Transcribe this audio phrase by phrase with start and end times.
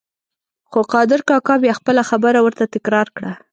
[0.69, 3.31] خو قادر کاکا بیا خپله خبره ورته تکرار کړه.